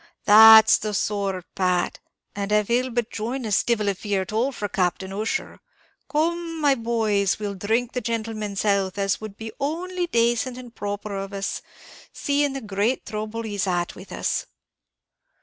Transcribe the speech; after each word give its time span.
"That's 0.25 0.79
the 0.79 0.95
sort, 0.95 1.45
Pat! 1.53 1.99
and 2.35 2.51
av 2.51 2.69
he'll 2.69 2.89
but 2.89 3.11
join 3.11 3.45
us, 3.45 3.61
divil 3.61 3.87
a 3.87 3.93
fear 3.93 4.23
at 4.23 4.33
all 4.33 4.51
for 4.51 4.67
Captain 4.67 5.13
Ussher. 5.13 5.59
Come, 6.09 6.59
my 6.59 6.73
boys, 6.73 7.37
we'll 7.37 7.53
dhrink 7.53 7.91
the 7.93 8.01
gentleman's 8.01 8.63
health, 8.63 8.97
as 8.97 9.21
would 9.21 9.37
be 9.37 9.51
only 9.59 10.07
dacent 10.07 10.57
and 10.57 10.73
proper 10.73 11.15
of 11.15 11.33
us, 11.33 11.61
seeing 12.11 12.53
the 12.53 12.61
great 12.61 13.05
throuble 13.05 13.43
he's 13.45 13.67
at 13.67 13.93
with 13.93 14.11
us." 14.11 14.47